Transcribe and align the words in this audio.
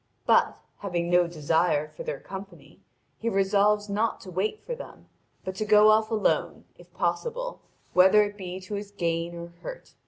But, 0.25 0.57
having 0.79 1.11
no 1.11 1.27
desire 1.27 1.87
for 1.87 2.01
their 2.01 2.19
company, 2.19 2.81
he 3.19 3.29
resolves 3.29 3.87
not 3.87 4.19
to 4.21 4.31
wait 4.31 4.59
for 4.65 4.73
them, 4.73 5.07
but 5.45 5.53
to 5.57 5.63
go 5.65 5.91
off 5.91 6.09
alone, 6.09 6.65
if 6.75 6.91
possible, 6.95 7.61
whether 7.93 8.23
it 8.23 8.35
be 8.35 8.59
to 8.61 8.73
his 8.73 8.89
gain 8.89 9.35
or 9.37 9.53
hurt. 9.61 9.93